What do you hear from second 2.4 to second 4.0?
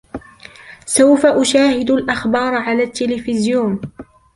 على التليفزيون.